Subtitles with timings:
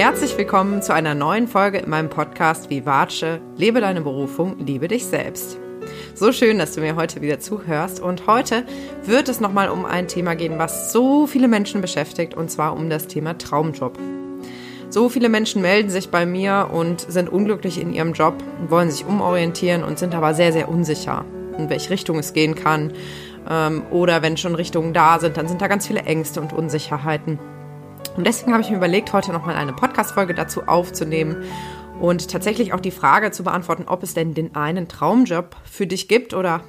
[0.00, 5.04] Herzlich willkommen zu einer neuen Folge in meinem Podcast Vivace, lebe deine Berufung, liebe dich
[5.04, 5.58] selbst.
[6.14, 8.64] So schön, dass du mir heute wieder zuhörst und heute
[9.04, 12.88] wird es nochmal um ein Thema gehen, was so viele Menschen beschäftigt und zwar um
[12.88, 13.98] das Thema Traumjob.
[14.88, 19.04] So viele Menschen melden sich bei mir und sind unglücklich in ihrem Job, wollen sich
[19.04, 21.26] umorientieren und sind aber sehr, sehr unsicher,
[21.58, 22.94] in welche Richtung es gehen kann.
[23.46, 27.38] Ähm, oder wenn schon Richtungen da sind, dann sind da ganz viele Ängste und Unsicherheiten.
[28.16, 31.44] Und deswegen habe ich mir überlegt, heute nochmal eine Podcast-Folge dazu aufzunehmen
[32.00, 36.08] und tatsächlich auch die Frage zu beantworten, ob es denn den einen Traumjob für dich
[36.08, 36.62] gibt oder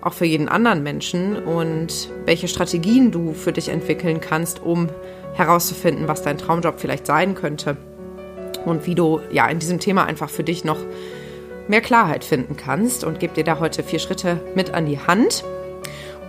[0.00, 4.88] auch für jeden anderen Menschen und welche Strategien du für dich entwickeln kannst, um
[5.34, 7.76] herauszufinden, was dein Traumjob vielleicht sein könnte
[8.64, 10.78] und wie du ja in diesem Thema einfach für dich noch
[11.68, 13.04] mehr Klarheit finden kannst.
[13.04, 15.44] Und gebe dir da heute vier Schritte mit an die Hand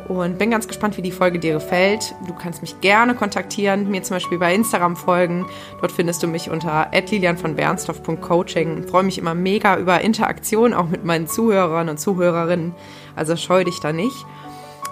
[0.09, 2.15] und bin ganz gespannt, wie die Folge dir gefällt.
[2.27, 5.45] Du kannst mich gerne kontaktieren, mir zum Beispiel bei Instagram folgen.
[5.79, 8.87] Dort findest du mich unter lilianvonbernstorff.coaching.
[8.87, 12.73] Freue mich immer mega über Interaktion, auch mit meinen Zuhörern und Zuhörerinnen.
[13.15, 14.25] Also scheu dich da nicht.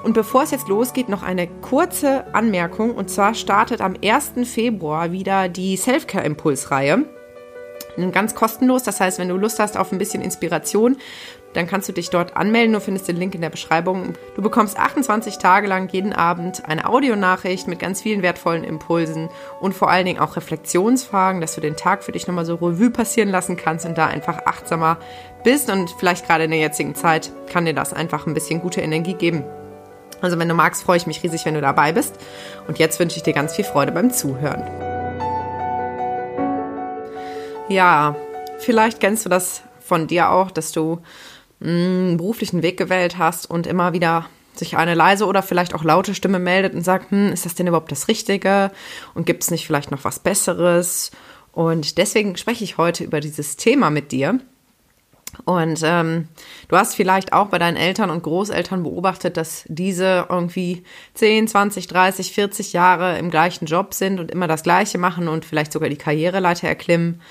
[0.03, 2.94] Und bevor es jetzt losgeht, noch eine kurze Anmerkung.
[2.94, 4.34] Und zwar startet am 1.
[4.44, 7.06] Februar wieder die Selfcare-Impulsreihe.
[8.11, 10.97] Ganz kostenlos, das heißt, wenn du Lust hast auf ein bisschen Inspiration,
[11.53, 12.73] dann kannst du dich dort anmelden.
[12.73, 14.14] Du findest den Link in der Beschreibung.
[14.36, 19.73] Du bekommst 28 Tage lang jeden Abend eine Audionachricht mit ganz vielen wertvollen Impulsen und
[19.73, 23.30] vor allen Dingen auch Reflexionsfragen, dass du den Tag für dich nochmal so Revue passieren
[23.30, 24.98] lassen kannst und da einfach achtsamer
[25.44, 25.72] bist.
[25.72, 29.14] Und vielleicht gerade in der jetzigen Zeit kann dir das einfach ein bisschen gute Energie
[29.14, 29.44] geben.
[30.22, 32.16] Also wenn du magst, freue ich mich riesig, wenn du dabei bist.
[32.68, 34.64] Und jetzt wünsche ich dir ganz viel Freude beim Zuhören.
[37.70, 38.16] Ja,
[38.59, 40.99] vielleicht kennst du das von dir auch, dass du
[41.61, 46.16] einen beruflichen Weg gewählt hast und immer wieder sich eine leise oder vielleicht auch laute
[46.16, 48.71] Stimme meldet und sagt, hm, ist das denn überhaupt das Richtige
[49.13, 51.11] und gibt es nicht vielleicht noch was Besseres?
[51.52, 54.39] Und deswegen spreche ich heute über dieses Thema mit dir.
[55.45, 56.28] Und ähm,
[56.67, 60.83] du hast vielleicht auch bei deinen Eltern und Großeltern beobachtet, dass diese irgendwie
[61.16, 65.45] 10, 20, 30, 40 Jahre im gleichen Job sind und immer das Gleiche machen und
[65.45, 67.22] vielleicht sogar die Karriereleiter erklimmen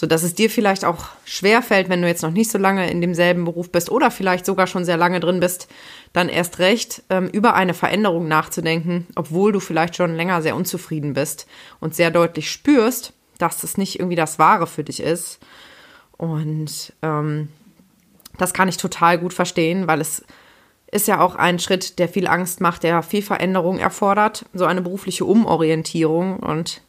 [0.00, 2.90] so dass es dir vielleicht auch schwer fällt, wenn du jetzt noch nicht so lange
[2.90, 5.68] in demselben Beruf bist oder vielleicht sogar schon sehr lange drin bist,
[6.14, 11.12] dann erst recht ähm, über eine Veränderung nachzudenken, obwohl du vielleicht schon länger sehr unzufrieden
[11.12, 11.46] bist
[11.80, 15.38] und sehr deutlich spürst, dass das nicht irgendwie das Wahre für dich ist.
[16.16, 17.48] Und ähm,
[18.38, 20.24] das kann ich total gut verstehen, weil es
[20.90, 24.80] ist ja auch ein Schritt, der viel Angst macht, der viel Veränderung erfordert, so eine
[24.80, 26.38] berufliche Umorientierung.
[26.38, 26.80] Und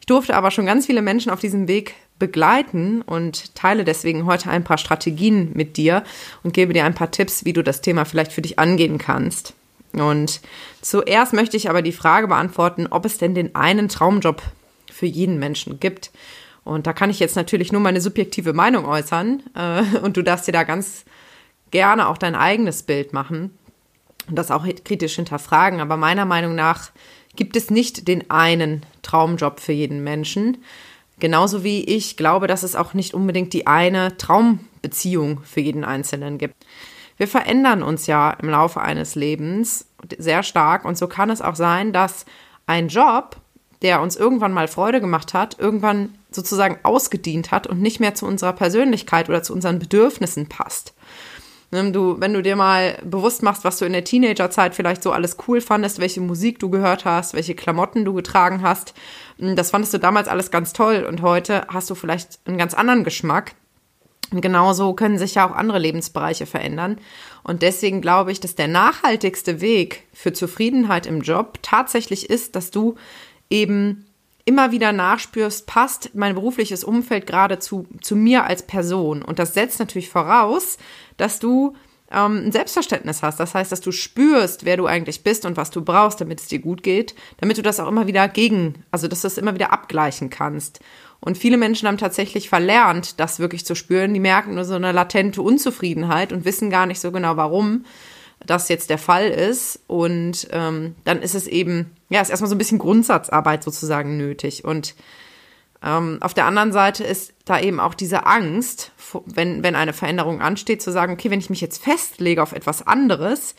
[0.00, 4.50] ich durfte aber schon ganz viele Menschen auf diesem Weg begleiten und teile deswegen heute
[4.50, 6.02] ein paar Strategien mit dir
[6.42, 9.54] und gebe dir ein paar Tipps, wie du das Thema vielleicht für dich angehen kannst.
[9.92, 10.40] Und
[10.80, 14.42] zuerst möchte ich aber die Frage beantworten, ob es denn den einen Traumjob
[14.90, 16.10] für jeden Menschen gibt.
[16.64, 20.46] Und da kann ich jetzt natürlich nur meine subjektive Meinung äußern äh, und du darfst
[20.46, 21.04] dir da ganz
[21.70, 23.56] gerne auch dein eigenes Bild machen
[24.28, 25.80] und das auch kritisch hinterfragen.
[25.80, 26.90] Aber meiner Meinung nach
[27.36, 30.58] gibt es nicht den einen Traumjob für jeden Menschen,
[31.20, 36.38] Genauso wie ich glaube, dass es auch nicht unbedingt die eine Traumbeziehung für jeden Einzelnen
[36.38, 36.54] gibt.
[37.16, 39.86] Wir verändern uns ja im Laufe eines Lebens
[40.16, 42.24] sehr stark und so kann es auch sein, dass
[42.66, 43.36] ein Job,
[43.82, 48.26] der uns irgendwann mal Freude gemacht hat, irgendwann sozusagen ausgedient hat und nicht mehr zu
[48.26, 50.94] unserer Persönlichkeit oder zu unseren Bedürfnissen passt.
[51.70, 55.12] Ne, du, wenn du dir mal bewusst machst, was du in der Teenagerzeit vielleicht so
[55.12, 58.94] alles cool fandest, welche Musik du gehört hast, welche Klamotten du getragen hast,
[59.38, 62.72] hm, das fandest du damals alles ganz toll und heute hast du vielleicht einen ganz
[62.72, 63.54] anderen Geschmack.
[64.30, 66.98] Und genauso können sich ja auch andere Lebensbereiche verändern.
[67.42, 72.70] Und deswegen glaube ich, dass der nachhaltigste Weg für Zufriedenheit im Job tatsächlich ist, dass
[72.70, 72.96] du
[73.48, 74.07] eben
[74.48, 79.20] immer wieder nachspürst, passt mein berufliches Umfeld gerade zu, zu mir als Person.
[79.20, 80.78] Und das setzt natürlich voraus,
[81.18, 81.76] dass du
[82.10, 83.38] ähm, ein Selbstverständnis hast.
[83.38, 86.48] Das heißt, dass du spürst, wer du eigentlich bist und was du brauchst, damit es
[86.48, 89.52] dir gut geht, damit du das auch immer wieder gegen, also dass du das immer
[89.52, 90.80] wieder abgleichen kannst.
[91.20, 94.14] Und viele Menschen haben tatsächlich verlernt, das wirklich zu spüren.
[94.14, 97.84] Die merken nur so eine latente Unzufriedenheit und wissen gar nicht so genau, warum
[98.44, 99.80] das jetzt der Fall ist.
[99.86, 104.64] Und ähm, dann ist es eben, ja, ist erstmal so ein bisschen Grundsatzarbeit sozusagen nötig.
[104.64, 104.94] Und
[105.82, 108.92] ähm, auf der anderen Seite ist da eben auch diese Angst,
[109.26, 112.86] wenn, wenn eine Veränderung ansteht, zu sagen, okay, wenn ich mich jetzt festlege auf etwas
[112.86, 113.54] anderes,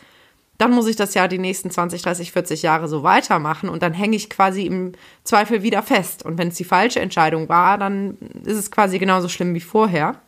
[0.58, 3.94] dann muss ich das ja die nächsten 20, 30, 40 Jahre so weitermachen und dann
[3.94, 4.92] hänge ich quasi im
[5.24, 6.22] Zweifel wieder fest.
[6.22, 10.20] Und wenn es die falsche Entscheidung war, dann ist es quasi genauso schlimm wie vorher.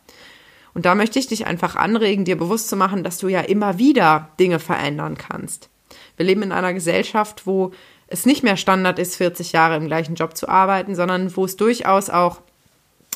[0.73, 3.77] Und da möchte ich dich einfach anregen, dir bewusst zu machen, dass du ja immer
[3.77, 5.69] wieder Dinge verändern kannst.
[6.17, 7.71] Wir leben in einer Gesellschaft, wo
[8.07, 11.57] es nicht mehr Standard ist, 40 Jahre im gleichen Job zu arbeiten, sondern wo es
[11.57, 12.41] durchaus auch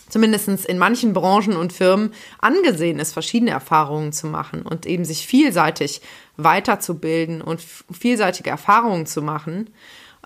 [0.09, 5.27] zumindest in manchen Branchen und Firmen angesehen ist, verschiedene Erfahrungen zu machen und eben sich
[5.27, 6.01] vielseitig
[6.37, 7.61] weiterzubilden und
[7.91, 9.69] vielseitige Erfahrungen zu machen.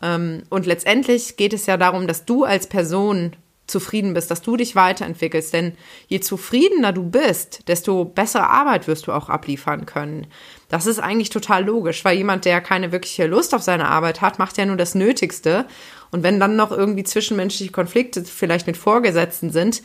[0.01, 3.35] Ähm, und letztendlich geht es ja darum, dass du als Person
[3.71, 5.53] zufrieden bist, dass du dich weiterentwickelst.
[5.53, 5.73] Denn
[6.07, 10.27] je zufriedener du bist, desto bessere Arbeit wirst du auch abliefern können.
[10.69, 14.39] Das ist eigentlich total logisch, weil jemand, der keine wirkliche Lust auf seine Arbeit hat,
[14.39, 15.65] macht ja nur das Nötigste.
[16.11, 19.81] Und wenn dann noch irgendwie zwischenmenschliche Konflikte vielleicht mit Vorgesetzten sind,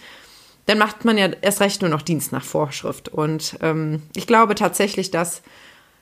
[0.66, 3.08] dann macht man ja erst recht nur noch Dienst nach Vorschrift.
[3.08, 5.42] Und ähm, ich glaube tatsächlich, dass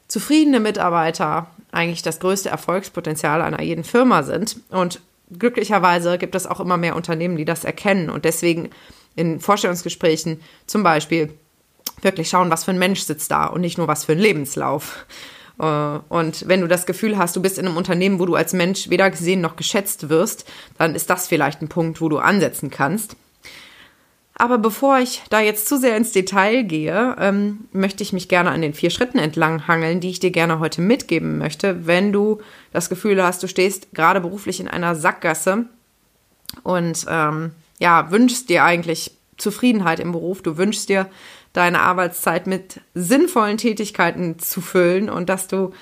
[0.09, 4.57] zufriedene Mitarbeiter eigentlich das größte Erfolgspotenzial einer jeden Firma sind.
[4.71, 5.01] Und
[5.39, 8.71] glücklicherweise gibt es auch immer mehr Unternehmen, die das erkennen und deswegen
[9.17, 11.33] in Vorstellungsgesprächen zum Beispiel
[12.03, 15.07] wirklich schauen, was für ein Mensch sitzt da und nicht nur was für ein Lebenslauf.
[15.59, 18.53] Äh, und wenn du das Gefühl hast, du bist in einem Unternehmen, wo du als
[18.53, 22.71] Mensch weder gesehen noch geschätzt wirst, dann ist das vielleicht ein Punkt, wo du ansetzen
[22.71, 23.17] kannst.
[24.37, 28.51] Aber bevor ich da jetzt zu sehr ins Detail gehe, ähm, möchte ich mich gerne
[28.51, 32.41] an den vier Schritten entlang hangeln, die ich dir gerne heute mitgeben möchte, wenn du
[32.73, 35.67] das Gefühl hast, du stehst gerade beruflich in einer Sackgasse
[36.65, 41.09] und ähm, ja, wünschst dir eigentlich Zufriedenheit im Beruf, du wünschst dir
[41.53, 45.73] deine Arbeitszeit mit sinnvollen Tätigkeiten zu füllen und dass du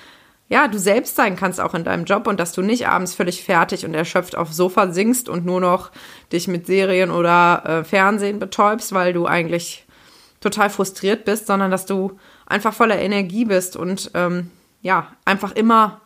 [0.49, 3.43] ja, du selbst sein kannst auch in deinem Job und dass du nicht abends völlig
[3.43, 5.91] fertig und erschöpft aufs Sofa singst und nur noch
[6.31, 9.85] dich mit Serien oder äh, Fernsehen betäubst, weil du eigentlich
[10.41, 14.51] total frustriert bist, sondern dass du einfach voller Energie bist und ähm,
[14.81, 16.01] ja, einfach immer,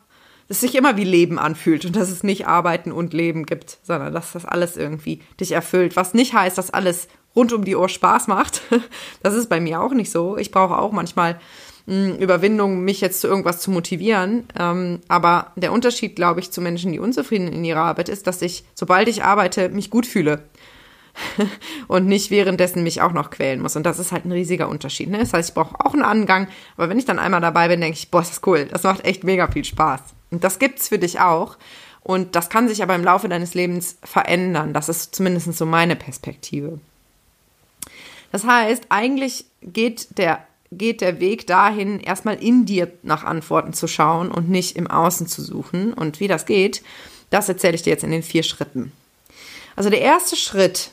[0.47, 3.79] dass es sich immer wie Leben anfühlt und dass es nicht Arbeiten und Leben gibt,
[3.83, 5.95] sondern dass das alles irgendwie dich erfüllt.
[5.95, 8.61] Was nicht heißt, dass alles rund um die Uhr Spaß macht.
[9.23, 10.37] Das ist bei mir auch nicht so.
[10.37, 11.39] Ich brauche auch manchmal
[11.87, 14.45] Überwindung, mich jetzt zu irgendwas zu motivieren.
[14.59, 18.41] Ähm, aber der Unterschied, glaube ich, zu Menschen, die unzufrieden in ihrer Arbeit ist, dass
[18.41, 20.43] ich, sobald ich arbeite, mich gut fühle.
[21.87, 23.75] und nicht währenddessen mich auch noch quälen muss.
[23.75, 25.09] Und das ist halt ein riesiger Unterschied.
[25.09, 25.17] Ne?
[25.17, 27.97] Das heißt, ich brauche auch einen Angang, aber wenn ich dann einmal dabei bin, denke
[27.97, 30.01] ich, boah, das ist cool, das macht echt mega viel Spaß.
[30.29, 31.57] Und das gibt's für dich auch.
[32.03, 34.73] Und das kann sich aber im Laufe deines Lebens verändern.
[34.73, 36.79] Das ist zumindest so meine Perspektive.
[38.31, 43.87] Das heißt, eigentlich geht der geht der Weg dahin, erstmal in dir nach Antworten zu
[43.87, 45.93] schauen und nicht im Außen zu suchen.
[45.93, 46.83] Und wie das geht,
[47.29, 48.91] das erzähle ich dir jetzt in den vier Schritten.
[49.75, 50.91] Also der erste Schritt,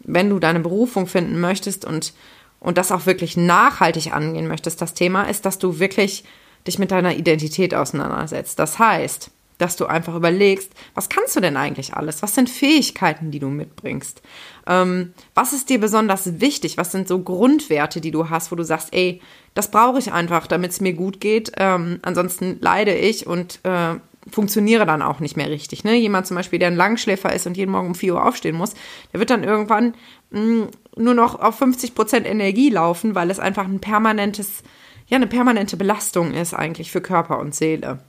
[0.00, 2.12] wenn du deine Berufung finden möchtest und,
[2.60, 6.24] und das auch wirklich nachhaltig angehen möchtest, das Thema ist, dass du wirklich
[6.66, 8.58] dich mit deiner Identität auseinandersetzt.
[8.58, 9.30] Das heißt,
[9.60, 12.22] dass du einfach überlegst, was kannst du denn eigentlich alles?
[12.22, 14.22] Was sind Fähigkeiten, die du mitbringst?
[14.66, 16.76] Ähm, was ist dir besonders wichtig?
[16.76, 19.20] Was sind so Grundwerte, die du hast, wo du sagst, ey,
[19.54, 21.52] das brauche ich einfach, damit es mir gut geht.
[21.56, 23.96] Ähm, ansonsten leide ich und äh,
[24.30, 25.84] funktioniere dann auch nicht mehr richtig.
[25.84, 25.96] Ne?
[25.96, 28.74] Jemand zum Beispiel, der ein Langschläfer ist und jeden Morgen um 4 Uhr aufstehen muss,
[29.12, 29.94] der wird dann irgendwann
[30.30, 34.62] mh, mm, nur noch auf 50 Prozent Energie laufen, weil es einfach ein permanentes,
[35.06, 38.00] ja, eine permanente Belastung ist eigentlich für Körper und Seele.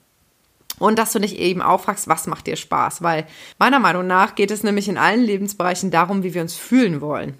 [0.81, 3.03] Und dass du dich eben auch fragst, was macht dir Spaß?
[3.03, 3.27] Weil
[3.59, 7.35] meiner Meinung nach geht es nämlich in allen Lebensbereichen darum, wie wir uns fühlen wollen.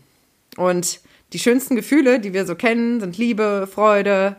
[0.58, 1.00] Und
[1.34, 4.36] die schönsten Gefühle, die wir so kennen, sind Liebe, Freude,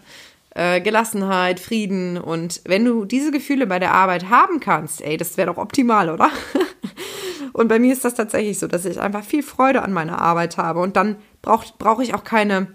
[0.54, 2.16] äh, Gelassenheit, Frieden.
[2.16, 6.08] Und wenn du diese Gefühle bei der Arbeit haben kannst, ey, das wäre doch optimal,
[6.08, 6.30] oder?
[7.52, 10.58] und bei mir ist das tatsächlich so, dass ich einfach viel Freude an meiner Arbeit
[10.58, 10.78] habe.
[10.78, 12.68] Und dann brauche brauch ich auch keine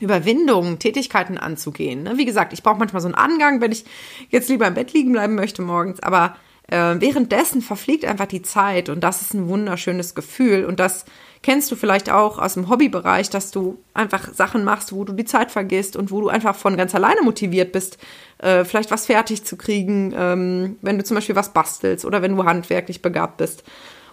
[0.00, 2.04] Überwindung, Tätigkeiten anzugehen.
[2.04, 2.16] Ne?
[2.16, 3.84] Wie gesagt, ich brauche manchmal so einen Angang, wenn ich
[4.30, 6.36] jetzt lieber im Bett liegen bleiben möchte morgens, aber
[6.68, 11.04] äh, währenddessen verfliegt einfach die Zeit und das ist ein wunderschönes Gefühl und das
[11.42, 15.24] kennst du vielleicht auch aus dem Hobbybereich, dass du einfach Sachen machst, wo du die
[15.24, 17.98] Zeit vergisst und wo du einfach von ganz alleine motiviert bist,
[18.38, 22.36] äh, vielleicht was fertig zu kriegen, ähm, wenn du zum Beispiel was bastelst oder wenn
[22.36, 23.64] du handwerklich begabt bist.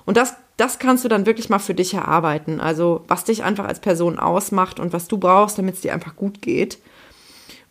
[0.05, 2.61] Und das, das kannst du dann wirklich mal für dich erarbeiten.
[2.61, 6.15] Also was dich einfach als Person ausmacht und was du brauchst, damit es dir einfach
[6.15, 6.79] gut geht.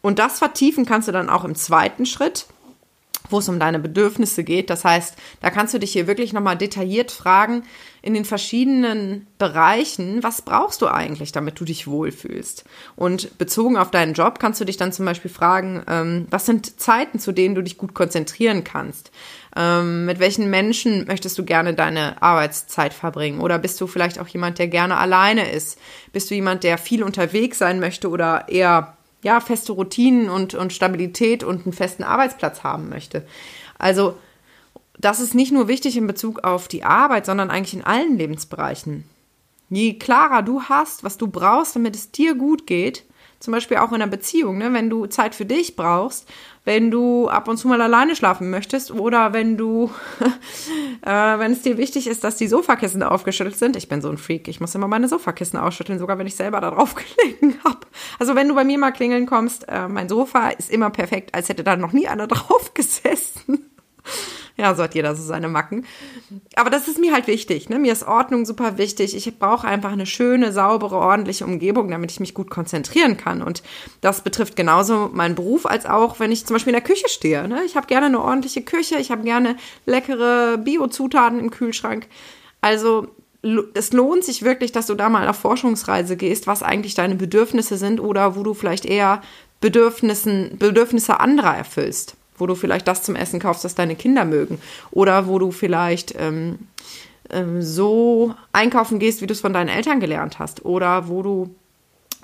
[0.02, 2.46] Und das vertiefen kannst du dann auch im zweiten Schritt,
[3.30, 4.68] wo es um deine Bedürfnisse geht.
[4.70, 7.62] Das heißt, da kannst du dich hier wirklich nochmal detailliert fragen
[8.02, 12.64] in den verschiedenen Bereichen, was brauchst du eigentlich, damit du dich wohlfühlst?
[12.96, 16.78] Und bezogen auf deinen Job kannst du dich dann zum Beispiel fragen, ähm, was sind
[16.78, 19.10] Zeiten, zu denen du dich gut konzentrieren kannst?
[19.56, 23.40] Ähm, mit welchen Menschen möchtest du gerne deine Arbeitszeit verbringen?
[23.40, 25.78] Oder bist du vielleicht auch jemand, der gerne alleine ist?
[26.12, 30.72] Bist du jemand, der viel unterwegs sein möchte oder eher ja, feste Routinen und, und
[30.72, 33.26] Stabilität und einen festen Arbeitsplatz haben möchte?
[33.78, 34.16] Also,
[34.98, 39.04] das ist nicht nur wichtig in Bezug auf die Arbeit, sondern eigentlich in allen Lebensbereichen.
[39.70, 43.04] Je klarer du hast, was du brauchst, damit es dir gut geht,
[43.40, 44.72] zum Beispiel auch in einer Beziehung, ne?
[44.72, 46.28] wenn du Zeit für dich brauchst,
[46.64, 49.90] wenn du ab und zu mal alleine schlafen möchtest oder wenn du,
[51.02, 53.76] äh, wenn es dir wichtig ist, dass die Sofakissen aufgeschüttelt sind.
[53.76, 56.60] Ich bin so ein Freak, ich muss immer meine Sofakissen ausschütteln, sogar wenn ich selber
[56.60, 57.80] da drauf gelegen habe.
[58.18, 61.48] Also wenn du bei mir mal klingeln kommst, äh, mein Sofa ist immer perfekt, als
[61.48, 63.70] hätte da noch nie einer drauf gesessen.
[64.56, 65.84] Ja, so hat jeder so seine Macken.
[66.54, 67.68] Aber das ist mir halt wichtig.
[67.68, 67.80] Ne?
[67.80, 69.16] Mir ist Ordnung super wichtig.
[69.16, 73.42] Ich brauche einfach eine schöne, saubere, ordentliche Umgebung, damit ich mich gut konzentrieren kann.
[73.42, 73.64] Und
[74.00, 77.48] das betrifft genauso meinen Beruf, als auch, wenn ich zum Beispiel in der Küche stehe.
[77.48, 77.64] Ne?
[77.64, 78.96] Ich habe gerne eine ordentliche Küche.
[78.98, 79.56] Ich habe gerne
[79.86, 82.06] leckere Bio-Zutaten im Kühlschrank.
[82.60, 83.08] Also
[83.74, 87.76] es lohnt sich wirklich, dass du da mal auf Forschungsreise gehst, was eigentlich deine Bedürfnisse
[87.76, 89.20] sind oder wo du vielleicht eher
[89.60, 94.60] Bedürfnissen, Bedürfnisse anderer erfüllst wo du vielleicht das zum Essen kaufst, das deine Kinder mögen.
[94.90, 96.58] Oder wo du vielleicht ähm,
[97.30, 100.64] ähm, so einkaufen gehst, wie du es von deinen Eltern gelernt hast.
[100.64, 101.54] Oder wo du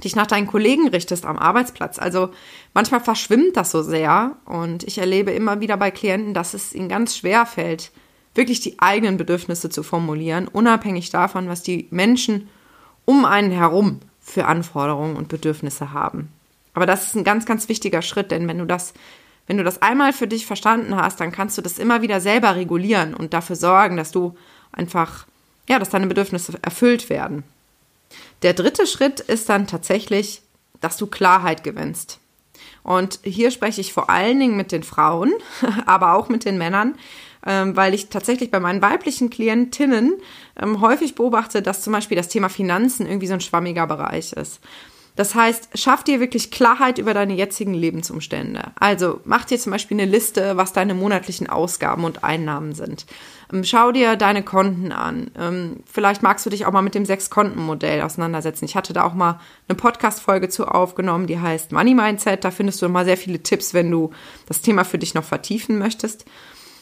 [0.01, 1.99] dich nach deinen Kollegen richtest am Arbeitsplatz.
[1.99, 2.31] Also
[2.75, 6.89] manchmal verschwimmt das so sehr und ich erlebe immer wieder bei Klienten, dass es ihnen
[6.89, 7.93] ganz schwer fällt,
[8.35, 12.49] wirklich die eigenen Bedürfnisse zu formulieren, unabhängig davon, was die Menschen
[13.05, 16.29] um einen herum für Anforderungen und Bedürfnisse haben.
[16.73, 18.95] Aber das ist ein ganz, ganz wichtiger Schritt, denn wenn du das
[19.47, 22.55] wenn du das einmal für dich verstanden hast, dann kannst du das immer wieder selber
[22.55, 24.37] regulieren und dafür sorgen, dass du
[24.73, 25.27] einfach,
[25.69, 27.43] ja, dass deine Bedürfnisse erfüllt werden.
[28.43, 30.43] Der dritte Schritt ist dann tatsächlich,
[30.81, 32.19] dass du Klarheit gewinnst.
[32.83, 35.33] Und hier spreche ich vor allen Dingen mit den Frauen,
[35.87, 36.95] aber auch mit den Männern,
[37.47, 40.15] ähm, weil ich tatsächlich bei meinen weiblichen Klientinnen
[40.61, 44.61] ähm, häufig beobachte, dass zum Beispiel das Thema Finanzen irgendwie so ein schwammiger Bereich ist.
[45.17, 48.73] Das heißt, schaff dir wirklich Klarheit über deine jetzigen Lebensumstände.
[48.79, 53.07] Also mach dir zum Beispiel eine Liste, was deine monatlichen Ausgaben und Einnahmen sind.
[53.53, 55.31] Ähm, schau dir deine Konten an.
[55.39, 58.65] Ähm, vielleicht magst du dich auch mal mit dem Sechs-Konten-Modell auseinandersetzen.
[58.65, 62.45] Ich hatte da auch mal eine Podcast-Folge zu aufgenommen, die heißt Money Mindset.
[62.45, 64.11] Da findest du mal sehr viele Tipps, wenn du
[64.47, 66.25] das Thema für dich noch vertiefen möchtest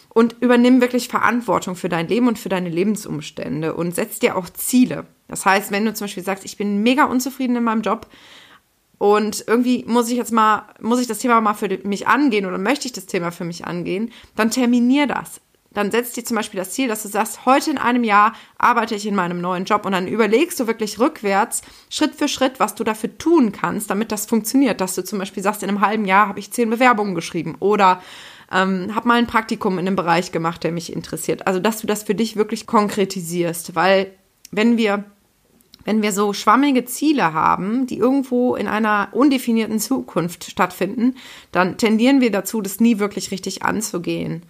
[0.09, 4.49] und übernimm wirklich Verantwortung für dein Leben und für deine Lebensumstände und setz dir auch
[4.51, 5.07] Ziele.
[5.29, 8.07] Das heißt, wenn du zum Beispiel sagst, ich bin mega unzufrieden in meinem Job
[8.99, 12.59] und irgendwie muss ich jetzt mal, muss ich das Thema mal für mich angehen oder
[12.59, 15.41] möchte ich das Thema für mich angehen, dann terminier das.
[15.71, 18.95] Dann setzt dir zum Beispiel das Ziel, dass du sagst, heute in einem Jahr arbeite
[18.95, 21.61] ich in meinem neuen Job und dann überlegst du wirklich rückwärts,
[21.91, 24.81] Schritt für Schritt, was du dafür tun kannst, damit das funktioniert.
[24.81, 28.03] Dass du zum Beispiel sagst, in einem halben Jahr habe ich zehn Bewerbungen geschrieben oder
[28.53, 31.47] ähm, habe mal ein Praktikum in einem Bereich gemacht, der mich interessiert.
[31.47, 34.13] Also, dass du das für dich wirklich konkretisierst, weil
[34.51, 35.05] wenn wir
[35.85, 41.15] wenn wir so schwammige Ziele haben, die irgendwo in einer undefinierten Zukunft stattfinden,
[41.51, 44.43] dann tendieren wir dazu, das nie wirklich richtig anzugehen.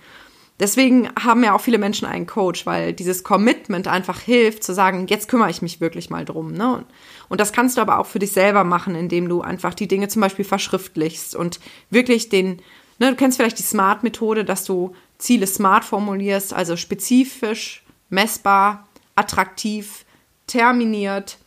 [0.58, 5.06] Deswegen haben ja auch viele Menschen einen Coach, weil dieses Commitment einfach hilft, zu sagen,
[5.06, 6.52] jetzt kümmere ich mich wirklich mal drum.
[6.52, 6.84] Ne?
[7.28, 10.08] Und das kannst du aber auch für dich selber machen, indem du einfach die Dinge
[10.08, 12.60] zum Beispiel verschriftlichst und wirklich den,
[12.98, 20.04] ne, du kennst vielleicht die Smart-Methode, dass du Ziele smart formulierst, also spezifisch, messbar, attraktiv,
[20.46, 21.38] terminiert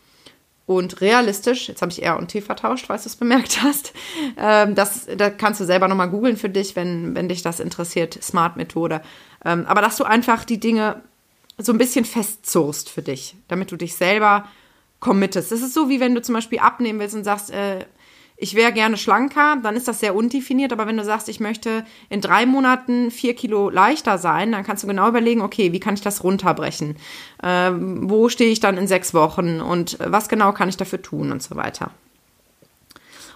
[0.66, 1.68] und realistisch.
[1.68, 3.94] Jetzt habe ich R und T vertauscht, falls du es bemerkt hast.
[4.38, 8.22] Ähm, das, da kannst du selber nochmal googeln für dich, wenn, wenn dich das interessiert,
[8.22, 9.02] Smart-Methode.
[9.46, 11.02] Ähm, aber dass du einfach die Dinge
[11.58, 14.48] so ein bisschen festzurst für dich, damit du dich selber
[15.00, 15.52] committest.
[15.52, 17.86] Das ist so, wie wenn du zum Beispiel abnehmen willst und sagst, äh,
[18.42, 20.74] ich wäre gerne schlanker, dann ist das sehr undefiniert.
[20.74, 24.82] Aber wenn du sagst, ich möchte in drei Monaten vier Kilo leichter sein, dann kannst
[24.82, 26.98] du genau überlegen, okay, wie kann ich das runterbrechen?
[27.44, 31.32] Ähm, wo stehe ich dann in sechs Wochen und was genau kann ich dafür tun
[31.32, 31.92] und so weiter.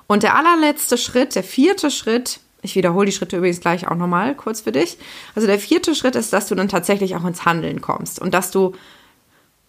[0.07, 4.33] Und der allerletzte Schritt, der vierte Schritt, ich wiederhole die Schritte übrigens gleich auch nochmal
[4.33, 4.97] kurz für dich.
[5.35, 8.49] Also der vierte Schritt ist, dass du dann tatsächlich auch ins Handeln kommst und dass
[8.49, 8.73] du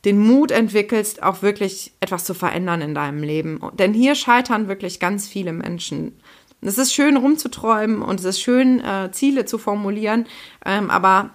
[0.07, 3.61] den Mut entwickelst, auch wirklich etwas zu verändern in deinem Leben.
[3.77, 6.13] Denn hier scheitern wirklich ganz viele Menschen.
[6.63, 10.27] Es ist schön rumzuträumen und es ist schön, äh, Ziele zu formulieren,
[10.65, 11.31] ähm, aber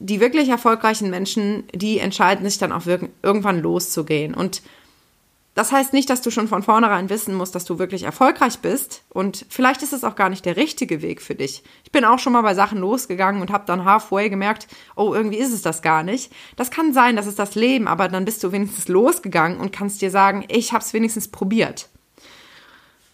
[0.00, 2.82] die wirklich erfolgreichen Menschen, die entscheiden sich dann auch
[3.22, 4.34] irgendwann loszugehen.
[4.34, 4.62] Und
[5.54, 9.02] das heißt nicht, dass du schon von vornherein wissen musst, dass du wirklich erfolgreich bist.
[9.08, 11.64] Und vielleicht ist es auch gar nicht der richtige Weg für dich.
[11.84, 15.38] Ich bin auch schon mal bei Sachen losgegangen und habe dann halfway gemerkt, oh, irgendwie
[15.38, 16.32] ist es das gar nicht.
[16.56, 20.00] Das kann sein, das ist das Leben, aber dann bist du wenigstens losgegangen und kannst
[20.02, 21.88] dir sagen, ich habe es wenigstens probiert.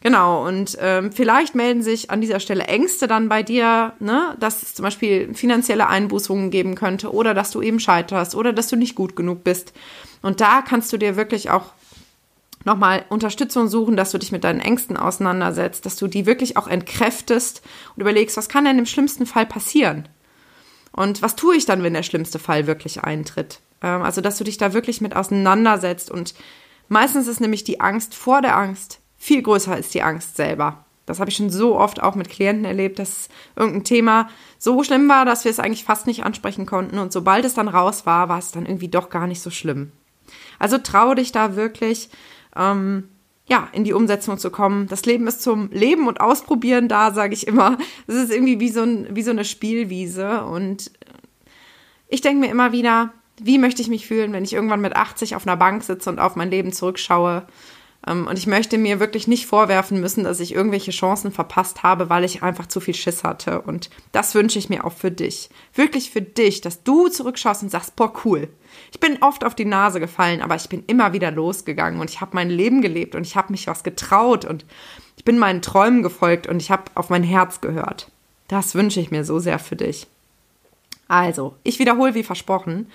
[0.03, 4.63] Genau, und ähm, vielleicht melden sich an dieser Stelle Ängste dann bei dir, ne, dass
[4.63, 8.77] es zum Beispiel finanzielle Einbußungen geben könnte oder dass du eben scheiterst oder dass du
[8.77, 9.73] nicht gut genug bist.
[10.23, 11.73] Und da kannst du dir wirklich auch
[12.67, 16.69] nochmal Unterstützung suchen, dass du dich mit deinen Ängsten auseinandersetzt, dass du die wirklich auch
[16.69, 17.63] entkräftest
[17.95, 20.09] und überlegst, was kann denn im schlimmsten Fall passieren?
[20.93, 23.61] Und was tue ich dann, wenn der schlimmste Fall wirklich eintritt?
[23.83, 26.35] Ähm, also, dass du dich da wirklich mit auseinandersetzt und
[26.89, 30.85] meistens ist nämlich die Angst vor der Angst viel größer ist die Angst selber.
[31.05, 35.09] Das habe ich schon so oft auch mit Klienten erlebt, dass irgendein Thema so schlimm
[35.09, 36.99] war, dass wir es eigentlich fast nicht ansprechen konnten.
[36.99, 39.93] Und sobald es dann raus war, war es dann irgendwie doch gar nicht so schlimm.
[40.59, 42.11] Also traue dich da wirklich,
[42.57, 43.09] ähm,
[43.49, 44.89] ja, in die Umsetzung zu kommen.
[44.89, 47.79] Das Leben ist zum Leben und Ausprobieren da, sage ich immer.
[48.07, 50.45] Es ist irgendwie wie so, ein, wie so eine Spielwiese.
[50.45, 50.91] Und
[52.09, 55.37] ich denke mir immer wieder, wie möchte ich mich fühlen, wenn ich irgendwann mit 80
[55.37, 57.47] auf einer Bank sitze und auf mein Leben zurückschaue
[58.07, 62.23] und ich möchte mir wirklich nicht vorwerfen müssen, dass ich irgendwelche Chancen verpasst habe, weil
[62.23, 63.63] ich einfach zu viel Schiss hatte.
[63.63, 65.51] Und das wünsche ich mir auch für dich.
[65.75, 68.49] Wirklich für dich, dass du zurückschaust und sagst, boah, cool.
[68.93, 72.21] Ich bin oft auf die Nase gefallen, aber ich bin immer wieder losgegangen und ich
[72.21, 74.65] habe mein Leben gelebt und ich habe mich was getraut und
[75.17, 78.11] ich bin meinen Träumen gefolgt und ich habe auf mein Herz gehört.
[78.47, 80.07] Das wünsche ich mir so sehr für dich.
[81.09, 82.87] Also, ich wiederhole wie versprochen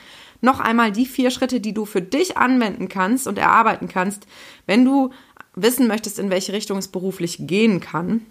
[0.41, 4.27] noch einmal die vier Schritte, die du für dich anwenden kannst und erarbeiten kannst,
[4.65, 5.11] wenn du
[5.55, 8.25] wissen möchtest, in welche Richtung es beruflich gehen kann.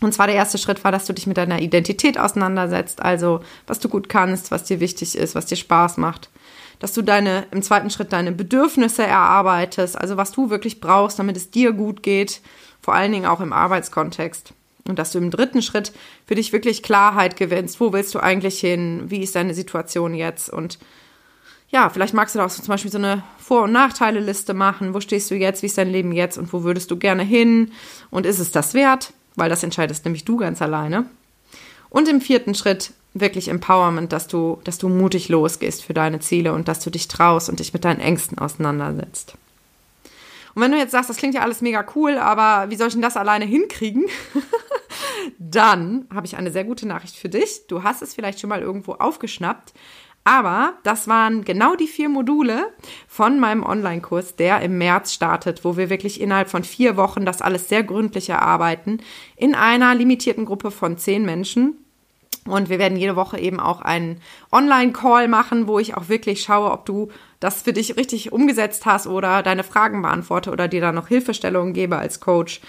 [0.00, 3.80] Und zwar der erste Schritt war, dass du dich mit deiner Identität auseinandersetzt, also was
[3.80, 6.30] du gut kannst, was dir wichtig ist, was dir Spaß macht.
[6.78, 11.36] Dass du deine, im zweiten Schritt deine Bedürfnisse erarbeitest, also was du wirklich brauchst, damit
[11.36, 12.40] es dir gut geht,
[12.80, 14.52] vor allen Dingen auch im Arbeitskontext.
[14.86, 15.92] Und dass du im dritten Schritt
[16.26, 17.80] für dich wirklich Klarheit gewinnst.
[17.80, 19.02] Wo willst du eigentlich hin?
[19.08, 20.48] Wie ist deine Situation jetzt?
[20.48, 20.78] Und
[21.70, 24.94] ja, vielleicht magst du da auch zum Beispiel so eine Vor- und Nachteile-Liste machen.
[24.94, 25.62] Wo stehst du jetzt?
[25.62, 26.38] Wie ist dein Leben jetzt?
[26.38, 27.72] Und wo würdest du gerne hin?
[28.10, 29.12] Und ist es das wert?
[29.36, 31.06] Weil das entscheidest nämlich du ganz alleine.
[31.90, 36.52] Und im vierten Schritt wirklich Empowerment, dass du, dass du mutig losgehst für deine Ziele
[36.52, 39.34] und dass du dich traust und dich mit deinen Ängsten auseinandersetzt.
[40.54, 42.94] Und wenn du jetzt sagst, das klingt ja alles mega cool, aber wie soll ich
[42.94, 44.06] denn das alleine hinkriegen?
[45.38, 47.66] Dann habe ich eine sehr gute Nachricht für dich.
[47.68, 49.72] Du hast es vielleicht schon mal irgendwo aufgeschnappt.
[50.28, 52.66] Aber das waren genau die vier Module
[53.06, 57.40] von meinem Online-Kurs, der im März startet, wo wir wirklich innerhalb von vier Wochen das
[57.40, 59.00] alles sehr gründlich erarbeiten,
[59.36, 61.78] in einer limitierten Gruppe von zehn Menschen.
[62.44, 64.20] Und wir werden jede Woche eben auch einen
[64.52, 67.08] Online-Call machen, wo ich auch wirklich schaue, ob du
[67.40, 71.72] das für dich richtig umgesetzt hast oder deine Fragen beantworte oder dir da noch Hilfestellungen
[71.72, 72.60] gebe als Coach.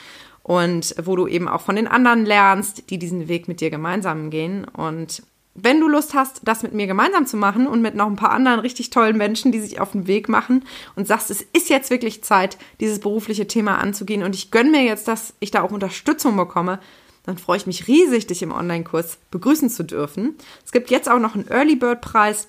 [0.43, 4.29] Und wo du eben auch von den anderen lernst, die diesen Weg mit dir gemeinsam
[4.29, 4.63] gehen.
[4.63, 5.23] Und
[5.55, 8.31] wenn du Lust hast, das mit mir gemeinsam zu machen und mit noch ein paar
[8.31, 10.63] anderen richtig tollen Menschen, die sich auf den Weg machen
[10.95, 14.83] und sagst, es ist jetzt wirklich Zeit, dieses berufliche Thema anzugehen und ich gönne mir
[14.83, 16.79] jetzt, dass ich da auch Unterstützung bekomme,
[17.25, 20.35] dann freue ich mich riesig, dich im Online-Kurs begrüßen zu dürfen.
[20.65, 22.47] Es gibt jetzt auch noch einen Early Bird Preis.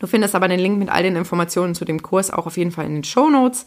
[0.00, 2.72] Du findest aber den Link mit all den Informationen zu dem Kurs auch auf jeden
[2.72, 3.66] Fall in den Show Notes.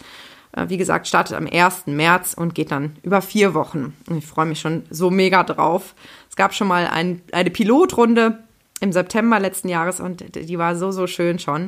[0.51, 1.87] Äh, wie gesagt, startet am 1.
[1.87, 3.95] März und geht dann über vier Wochen.
[4.17, 5.93] Ich freue mich schon so mega drauf.
[6.29, 8.44] Es gab schon mal ein, eine Pilotrunde
[8.81, 11.63] im September letzten Jahres und die war so, so schön schon.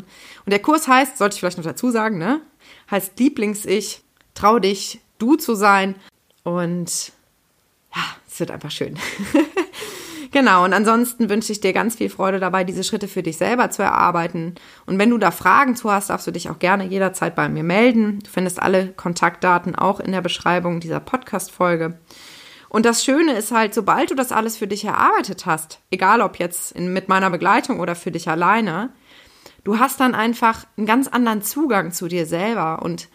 [0.45, 2.41] Und der Kurs heißt, sollte ich vielleicht noch dazu sagen, ne?
[2.91, 4.01] Heißt Lieblings-Ich,
[4.33, 5.95] trau dich, du zu sein.
[6.43, 7.11] Und
[7.95, 8.97] ja, es wird einfach schön.
[10.31, 13.69] genau, und ansonsten wünsche ich dir ganz viel Freude dabei, diese Schritte für dich selber
[13.69, 14.55] zu erarbeiten.
[14.85, 17.63] Und wenn du da Fragen zu hast, darfst du dich auch gerne jederzeit bei mir
[17.63, 18.19] melden.
[18.19, 21.97] Du findest alle Kontaktdaten auch in der Beschreibung dieser Podcast-Folge.
[22.77, 26.37] Und das Schöne ist halt, sobald du das alles für dich erarbeitet hast, egal ob
[26.37, 28.91] jetzt in, mit meiner Begleitung oder für dich alleine,
[29.63, 32.83] du hast dann einfach einen ganz anderen Zugang zu dir selber.
[32.83, 33.09] Und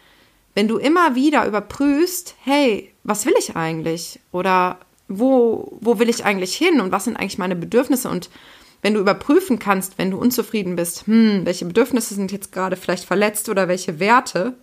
[0.56, 4.18] wenn du immer wieder überprüfst, hey, was will ich eigentlich?
[4.32, 6.80] Oder wo, wo will ich eigentlich hin?
[6.80, 8.08] Und was sind eigentlich meine Bedürfnisse?
[8.08, 8.30] Und
[8.82, 13.04] wenn du überprüfen kannst, wenn du unzufrieden bist, hm, welche Bedürfnisse sind jetzt gerade vielleicht
[13.04, 14.56] verletzt oder welche Werte,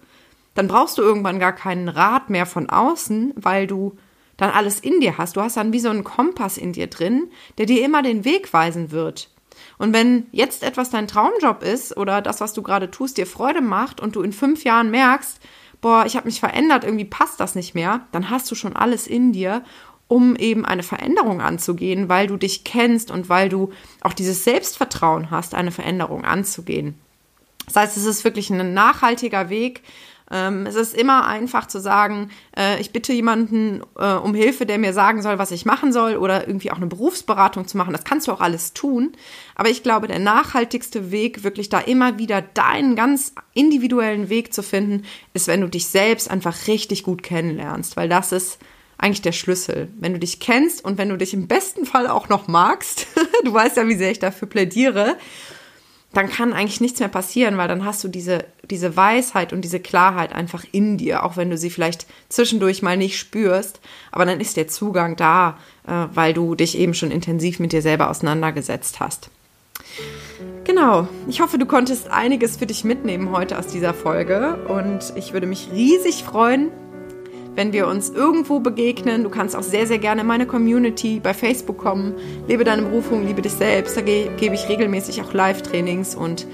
[0.56, 3.96] dann brauchst du irgendwann gar keinen Rat mehr von außen, weil du
[4.40, 5.36] dann alles in dir hast.
[5.36, 8.54] Du hast dann wie so einen Kompass in dir drin, der dir immer den Weg
[8.54, 9.30] weisen wird.
[9.78, 13.62] Und wenn jetzt etwas dein Traumjob ist oder das, was du gerade tust, dir Freude
[13.62, 15.40] macht und du in fünf Jahren merkst,
[15.82, 19.08] boah, ich habe mich verändert, irgendwie passt das nicht mehr, dann hast du schon alles
[19.08, 19.64] in dir,
[20.08, 23.72] um eben eine Veränderung anzugehen, weil du dich kennst und weil du
[24.02, 26.96] auch dieses Selbstvertrauen hast, eine Veränderung anzugehen.
[27.66, 29.84] Das heißt, es ist wirklich ein nachhaltiger Weg,
[30.32, 34.78] ähm, es ist immer einfach zu sagen, äh, ich bitte jemanden äh, um Hilfe, der
[34.78, 37.94] mir sagen soll, was ich machen soll oder irgendwie auch eine Berufsberatung zu machen.
[37.94, 39.14] Das kannst du auch alles tun.
[39.56, 44.62] Aber ich glaube, der nachhaltigste Weg, wirklich da immer wieder deinen ganz individuellen Weg zu
[44.62, 48.60] finden, ist, wenn du dich selbst einfach richtig gut kennenlernst, weil das ist
[49.00, 49.88] eigentlich der Schlüssel.
[49.98, 53.08] Wenn du dich kennst und wenn du dich im besten Fall auch noch magst,
[53.44, 55.18] du weißt ja, wie sehr ich dafür plädiere,
[56.14, 59.80] dann kann eigentlich nichts mehr passieren, weil dann hast du diese, diese Weisheit und diese
[59.80, 63.80] Klarheit einfach in dir, auch wenn du sie vielleicht zwischendurch mal nicht spürst.
[64.12, 67.84] Aber dann ist der Zugang da, äh, weil du dich eben schon intensiv mit dir
[67.84, 69.30] selber auseinandergesetzt hast.
[70.64, 75.34] Genau, ich hoffe, du konntest einiges für dich mitnehmen heute aus dieser Folge und ich
[75.34, 76.72] würde mich riesig freuen,
[77.60, 79.24] wenn wir uns irgendwo begegnen.
[79.24, 82.16] Du kannst auch sehr, sehr gerne in meine Community bei Facebook kommen.
[82.48, 83.98] Lebe deine Berufung, liebe dich selbst.
[83.98, 86.48] Da ge gebe ich regelmäßig auch Live-Trainings und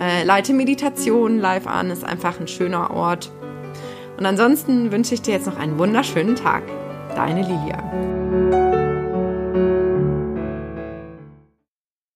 [0.00, 1.90] äh, leite Meditationen live an.
[1.90, 3.32] Ist einfach ein schöner Ort.
[4.16, 6.62] Und ansonsten wünsche ich dir jetzt noch einen wunderschönen Tag.
[7.16, 8.71] Deine Lilia.